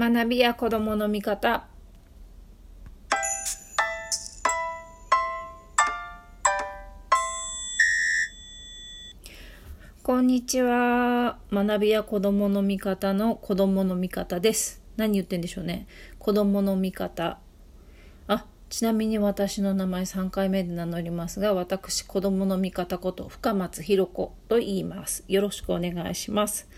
[0.00, 1.66] 学びや子どもの見方。
[10.02, 11.36] こんにちは。
[11.52, 14.80] 学びや子どもの見方の子どもの見方です。
[14.96, 15.86] 何言ってんでしょうね。
[16.18, 17.38] 子どもの見方。
[18.26, 25.24] あちなみに私の名前3回目で名乗りますが私子どもの見方こと深松ひろ子と言います。
[25.28, 26.70] よろしくお願いします。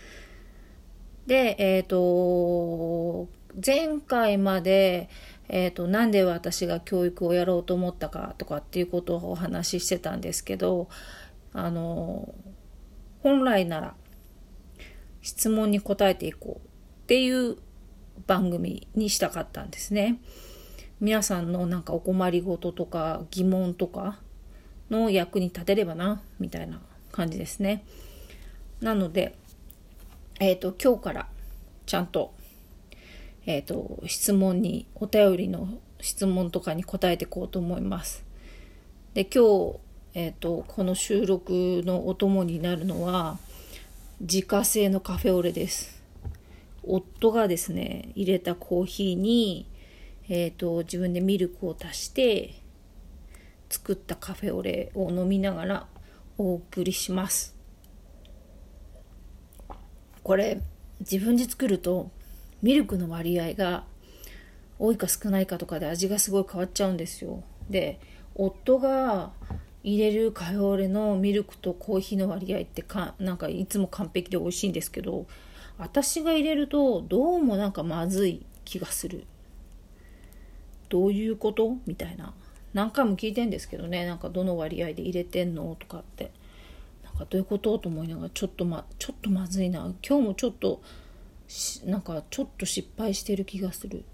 [1.27, 3.29] で、えっ、ー、と、
[3.65, 5.09] 前回まで、
[5.49, 10.89] えっ、ー、と、なんで私が教育をやろうと思ったかとかっていうことをお話ししてたんですけど、
[11.53, 12.33] あの、
[13.21, 13.95] 本来なら
[15.21, 17.57] 質問に答えていこうっていう
[18.27, 20.19] 番組にしたかったんですね。
[20.99, 24.19] 皆さんのなんかお困りごととか疑問とか
[24.89, 26.81] の役に立てればな、みたいな
[27.11, 27.85] 感じですね。
[28.81, 29.35] なので、
[30.43, 31.27] えっ、ー、と、今日から
[31.85, 32.33] ちゃんと、
[33.45, 35.69] えっ、ー、と、質問に、お便りの
[36.01, 38.25] 質問とかに答えていこうと思います。
[39.13, 39.79] で、今日、
[40.15, 43.39] えっ、ー、と、この収録のお供になるのは、
[44.19, 46.03] 自家製のカフェオレです。
[46.85, 49.65] 夫がですね、入れたコーヒーに、
[50.27, 52.55] えっ、と、自分でミルクを足して、
[53.69, 55.87] 作ったカフェオレを飲みながら
[56.37, 57.52] お送りします。
[60.23, 60.61] これ
[60.99, 62.09] 自分で作ると
[62.61, 63.83] ミルクの割合が
[64.79, 67.43] 多いか少ないかとかで味がすごい変わっちゃうんですよ。
[67.69, 67.99] で
[68.35, 69.31] 夫が
[69.83, 75.25] 入れるカフェオレのミルクとコーヒーの割合ってかなんかいつも完璧で美味しいんですけど
[75.77, 79.25] 私が入れるとどうもなんかまずい気がする。
[80.89, 81.75] どういうこと？
[81.85, 82.33] みたいな。
[82.73, 85.75] 何回も聞いてんですけどねなんかどの割合で入れてんの？
[85.79, 86.31] とかって。
[87.23, 87.77] かどういうこと？
[87.79, 89.93] と思いながらちょっとまちょっとまずいな。
[90.07, 90.81] 今日もちょっと
[91.85, 94.05] なんかちょっと失敗してる気がする、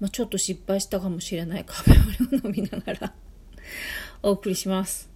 [0.00, 1.64] まあ、ちょっと失敗したかもしれない。
[1.64, 3.14] カフェオレを飲みながら。
[4.22, 5.10] お送りします。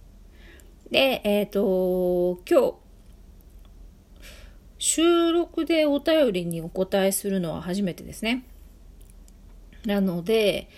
[0.91, 2.75] でえっ、ー、と今日
[4.79, 8.45] 収録でお便りにお答えするのは初めてですね。
[9.85, 10.69] なので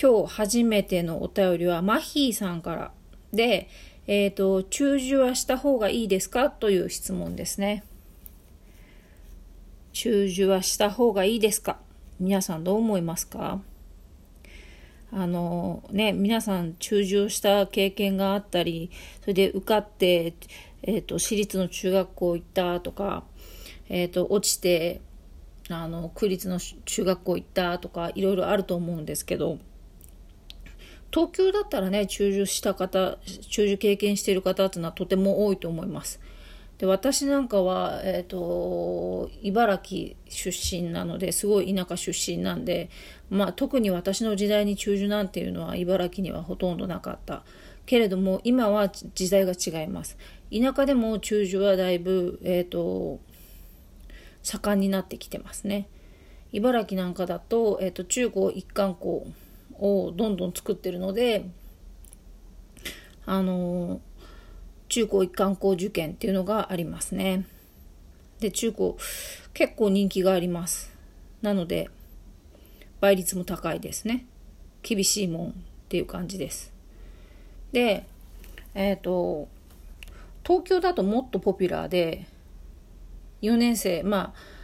[0.00, 2.92] 今日初めてのお便りはマヒーさんから
[3.32, 3.68] で
[4.08, 6.48] えっ、ー、と、中受はした方がいいですか？
[6.48, 7.84] という質問ですね。
[9.92, 11.78] 中受はした方がいいですか？
[12.18, 13.60] 皆さんどう思いますか？
[15.12, 20.32] あのね、皆さん中受をした経験があったり、それで受かって、
[20.82, 23.24] えっ、ー、と、私立の中学校行ったとか、
[23.90, 25.02] えっ、ー、と、落ちて、
[25.68, 29.58] あの、区立の中学校行ったとか、いろいろあると思うんですけど、
[31.10, 33.18] 東京だったらね、中受した方、
[33.50, 36.20] 中受経験している方っていうのはとても多いと思います。
[36.78, 42.88] で、私なんかは、えっ、ー、と、茨城出身なので、すごい田舎出身なんで、
[43.30, 47.42] まあ特に私の時代に中受なんていうのは茨城にはほとんどなかった。
[47.84, 50.18] けれども、今は時代が違います。
[50.52, 53.18] 田舎でも中受はだいぶ、えっ、ー、と、
[54.42, 55.88] 盛んになってきてますね。
[56.52, 59.26] 茨城なんかだと、えっ、ー、と、中高一貫校、
[59.78, 61.46] をどんどん作ってるので
[63.26, 64.00] あの
[64.88, 67.44] 中高一貫校受験っていうのがありますね。
[68.40, 68.96] で中高
[69.52, 70.96] 結構人気があります。
[71.42, 71.90] なので
[73.00, 74.24] 倍率も高いですね。
[74.82, 75.52] 厳しいもんっ
[75.88, 76.72] ていう感じです。
[77.72, 78.06] で
[78.74, 79.48] えっ、ー、と
[80.44, 82.26] 東京だともっとポピュラーで
[83.42, 84.58] 4年生まあ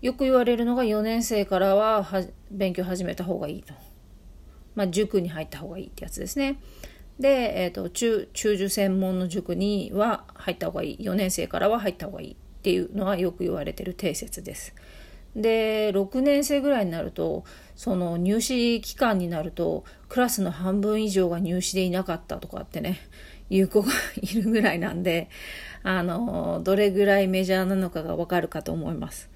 [0.00, 2.04] よく言われるのが4年生からは
[2.50, 3.74] 勉強始めた方がいいと。
[4.74, 6.56] まあ、塾に入った方がいいってやつですね。
[7.18, 14.74] で、えーと、中中受専門の塾には入った方がいい4年生からは入った方がいいっていうのはよく言われてる定説です。
[15.34, 17.44] で6年生ぐらいになると
[17.74, 23.00] その入試期間になるとクラスの半分以上が入試でいなかったとかってね
[23.48, 23.90] いう子が
[24.20, 25.30] いるぐらいなんで
[25.82, 29.30] あのどれぐらいメジャーなのかがわかるかと思います。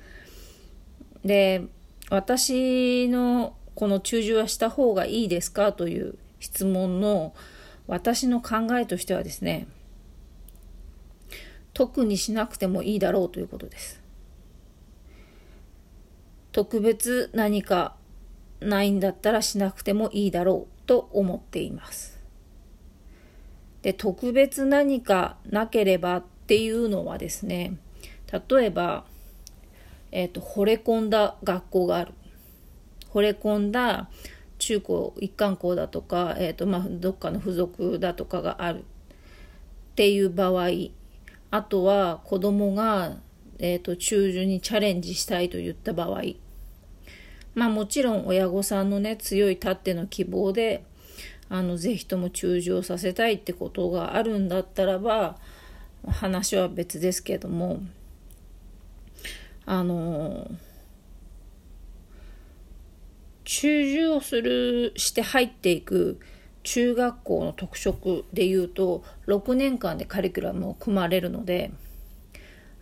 [1.24, 1.64] で
[2.10, 7.34] 私のこの中受はした方がいいですかという質問の
[7.86, 9.68] 私の考えとしてはですね
[11.74, 14.00] 特にしなくてもいいだろうということです。
[16.52, 17.94] 特別何か
[18.60, 22.18] ないんだったらしなくてもいいだろうと思っています。
[23.82, 27.76] で特別何かなければっていうのはですね
[28.32, 29.04] 例えば、
[30.12, 32.14] えーと惚れ込んだ学校がある。
[33.16, 34.08] 惚れ込んだ
[34.58, 38.82] 中高一貫校だとか、えーとまあ、どっかの付属だとかがあるっ
[39.94, 40.68] ていう場合
[41.50, 43.16] あとは子供が
[43.58, 46.22] えーと、中受にチャレンジしたいといった場合
[47.54, 50.84] まあもちろん親御さんのね強いたっての希望で
[51.48, 55.38] あのぜひとも中受をさせたいってことがあるんだったらば
[56.06, 57.80] 話は別ですけども
[59.64, 60.50] あの
[63.46, 66.18] 中受をするして入っていく
[66.64, 71.70] 中学校の特色でいうと6年間でカリキュラムを組まれるので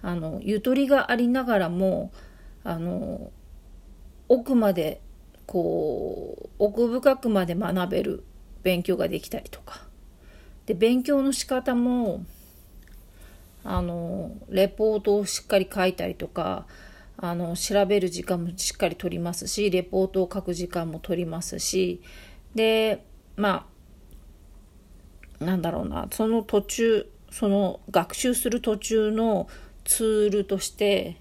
[0.01, 2.13] あのゆとりがありながらも
[2.65, 3.31] あの
[4.29, 5.03] 奥まで
[5.47, 8.25] こう奥深くまで学べる
[8.63, 9.85] 勉強ができたりとか。
[10.65, 12.25] で勉強の仕方も
[13.65, 16.67] あのレポートをしっかり書いたりとか
[17.17, 22.03] あの調べる時間もしっかり取りますしレポートを書く時間も取りますし
[22.55, 23.05] で
[23.37, 23.67] ま
[25.41, 29.49] あなんだろうなその途中その学習する途中の
[29.85, 31.21] ツールとして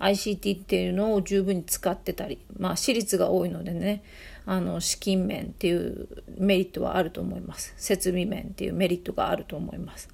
[0.00, 4.02] ICT っていうのを十分に使ってたりまあ私立が多いのでね
[4.46, 6.08] あの資金面っていう
[6.38, 7.72] メリットはあると思います。
[7.78, 10.10] 設備面っていうメリットがあると思います。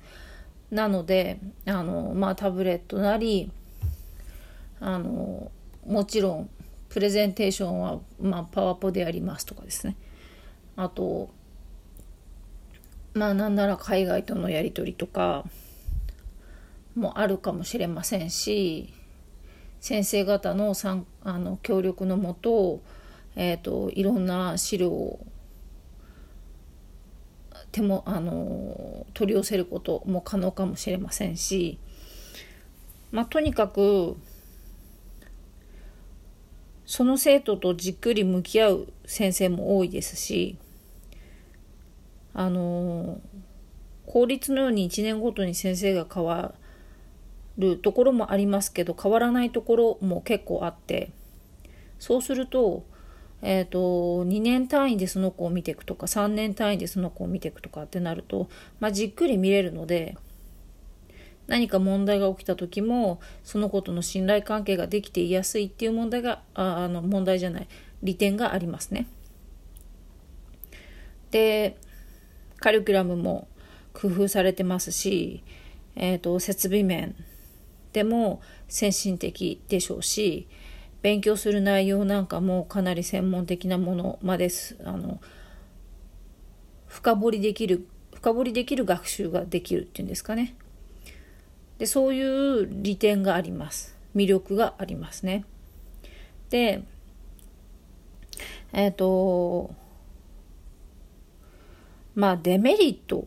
[0.71, 3.51] なのであのまあタブレットなり
[4.81, 5.51] あの
[5.87, 6.51] もちろん
[6.89, 9.97] プレゼンテーションは、まあ、パワポでやりますとかですね。
[10.77, 11.31] あと
[13.15, 15.45] まあなんなら海外とのやり取りとか
[16.95, 18.93] もあるかもしれませんし
[19.81, 20.75] 先生方の
[21.23, 22.83] あの協力のもと,、
[23.35, 25.27] えーと、いろんな資料を
[27.73, 31.79] 手もあの取り寄せることも可能かもしれませんし、
[33.11, 34.17] まあ、とにかく
[36.91, 40.59] その生徒とじっくり向き合う先生も多いですし
[42.35, 43.21] あの
[44.07, 46.53] 公立のように1年ごとに先生が変わ
[47.59, 51.13] るところもありますけど変わらないところも結構あって
[52.01, 52.83] そうすると,、
[53.41, 58.51] えーと、2年単位でその子を見ていくとか3年単位でその子を見ていくとかってなると、
[58.81, 60.17] まあ、じっくり見れるので
[61.51, 67.69] 何か問題が起きた時もその子との信頼関係ができていやすいっていう問題があの問題じゃない
[68.05, 69.09] 利点がありますね。
[71.33, 71.77] で
[72.61, 73.49] カリキュラムも
[73.93, 75.43] 工夫されてますし、
[75.97, 77.17] えーと、設備面
[77.93, 80.47] でも先進的でしょうし
[81.03, 85.21] 勉強する内容なんかもかなり専門的なものまですあの
[86.87, 90.55] 深掘りできる深掘りできる学習ができるっていうんですかね
[91.81, 93.97] でそういう利点があります。
[94.15, 95.47] 魅力がありますね。
[96.51, 96.83] で
[98.75, 99.75] えっ、ー、と
[102.15, 103.27] まあデメリット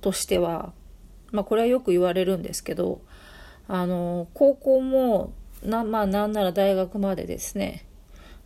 [0.00, 0.72] としては
[1.32, 3.00] まあこれはよく言われるんですけど
[3.66, 5.32] あの高校も
[5.64, 7.84] なまあなんなら大学までですね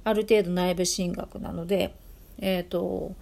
[0.05, 1.95] ある程度内部進学なので
[2.39, 3.15] えっ、ー、と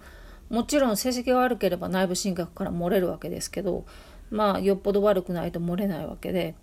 [0.49, 3.85] もちろん成績が悪ければ内部進学から漏れるわけですけど
[4.29, 6.55] まあよっぽど悪くないと漏れないわけで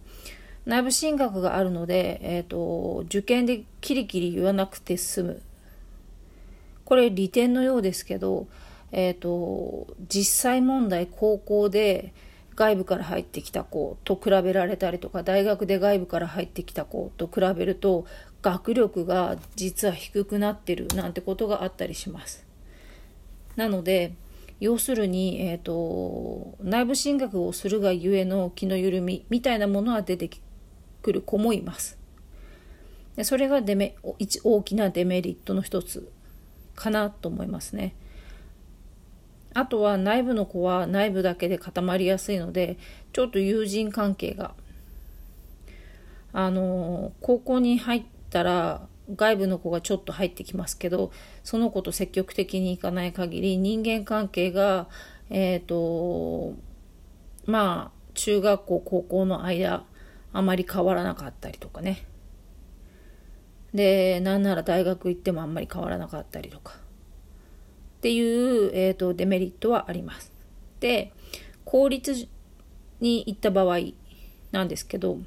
[0.66, 5.42] 内部進学があるので、えーと、受験でキリキリ言わなくて済む
[6.84, 8.46] これ利点のようですけど、
[8.92, 12.12] えーと、実際問題高校で
[12.56, 18.06] 外部から入ってきた子と比べられたりとか大学で外部から入ってきた子と比べると
[18.42, 22.46] 学力が実は低くなってるなんてことがあったりします。
[23.56, 24.14] なので
[24.64, 30.30] 要するに、えーと、内部進学をするがゆえの気の緩みみたいなものは出て
[31.02, 31.98] くる子もいます。
[33.14, 36.10] でそれがデメ大きなデメリットの一つ
[36.74, 37.94] かなと思いますね。
[39.52, 42.78] あとは内部の子は内部だけで固まりやすいので
[43.12, 44.54] ちょっと友人関係が
[46.32, 54.88] あの高校に入ったら外部の子がちょっと入ってきますけどその子と積極的にいかない限り人間関係が
[55.30, 56.54] えっ、ー、と
[57.46, 59.84] まあ中学校高校の間
[60.32, 62.06] あまり変わらなかったりとかね。
[63.74, 66.74] でなんなら大学行ってもあんまり変わらなかったりとか。
[67.98, 70.32] っていう、えーとデメリットはあります。
[70.80, 71.12] で
[71.64, 72.28] 公立
[73.00, 73.78] に行った場合
[74.52, 75.18] なんですけど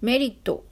[0.00, 0.64] メリット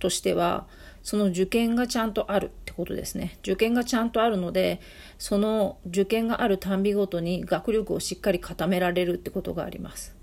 [0.00, 0.66] としては
[1.02, 3.38] その受験がちゃんとあるってことですね。
[3.42, 4.80] 受験がちゃんとあるので
[5.18, 10.14] その受験があるたんびごとに学力をしっかり固められるってことがあります。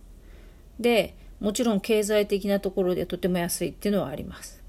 [0.80, 4.62] でもちろん経済的なところでとても安いっていうのはあります。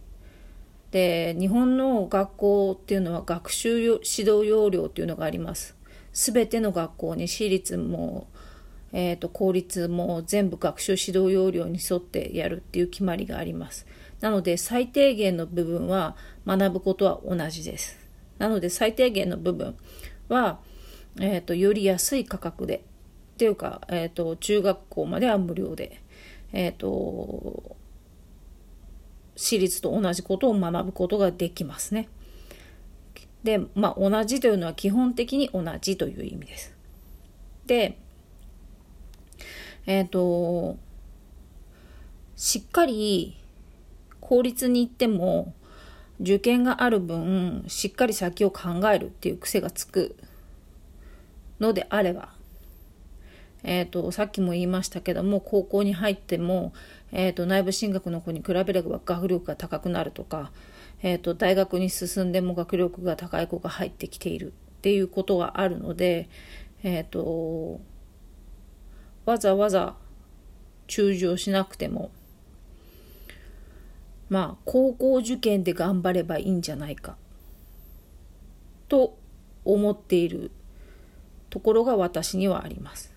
[0.90, 5.76] で日本の学校っていうのは学習指導要領っていうのがあります。
[6.12, 8.28] すべての学校に私立も
[8.92, 13.86] えーと、効率も全部学習指導要領に沿ってやるっていう決まりがあります。
[14.20, 17.98] なので最低限の部分は学ぶことは同じです。
[18.38, 19.76] なので最低限の部分
[20.28, 20.60] は、
[21.20, 22.80] えーと、より安い価格でっ
[23.36, 26.00] ていうか、えーと、中学校までは無料で、
[26.52, 27.76] えー、と
[29.36, 32.08] 私立と同じことを学ぶことができますね。
[33.44, 36.74] で、まあ、同じというのは基本的に同じという意味です。
[37.66, 37.98] で、
[39.86, 40.76] えっ、ー、と、
[42.34, 43.36] しっかり
[44.28, 45.54] 公立に行っても
[46.20, 50.16] 受験がある分しっかり先を考えるっていう癖がつく
[51.60, 52.28] のであれば、
[53.62, 56.74] えっ、ー、と、さっきも言いましたけども、高校に入っても、
[57.10, 60.52] えっ、ー、と、内部進学の子に比べれば学力が高くなるとか、
[61.02, 66.28] えっ、ー、と、大学に進んでも学力が高い子が入ってきているっていうことがあるので、
[66.82, 67.80] えっ、と、
[69.24, 69.94] わざわざ
[70.86, 72.10] 中止をしなくても
[74.28, 77.16] まあ高校受験で頑張ればいいんじゃないか
[78.88, 79.18] と
[79.64, 80.50] 思っている
[81.50, 83.12] ところが私にはあります。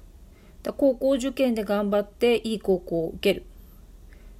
[0.63, 3.45] だ高校受験で頑張っていい高校を受ける。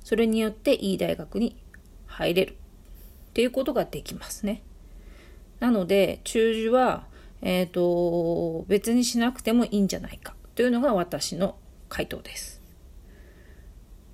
[0.04, 1.56] それによっていい大学に
[2.08, 2.58] 入れる。
[3.32, 4.62] っていうことができますね。
[5.60, 7.08] なので、中受は、
[7.42, 11.56] えっ、ー、と、別にしなくてもいいんじゃないかというのが私の
[11.88, 12.61] 回答です。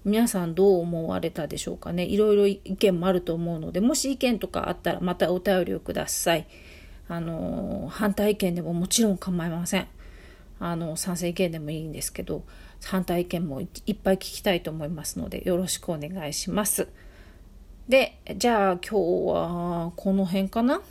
[0.07, 2.05] 皆さんどう思われたでしょうかね？
[2.05, 6.47] いろいろ意見もあると思うので、もし意見とかあったらまたお便りをください。
[7.09, 9.87] あの、反対意見でももちろん構いません。
[10.61, 12.43] あの、賛成意見でもいいんですけど、
[12.85, 16.87] 反対意見もいっぱい聞きたいと思いますので、よろしくお願いします。
[17.89, 18.95] で、じゃあ今日
[19.33, 20.81] はこの辺かな？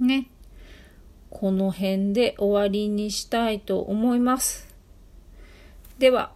[0.00, 0.28] ね。
[1.28, 4.74] この辺で終わりにしたいと思います。
[5.98, 6.34] では。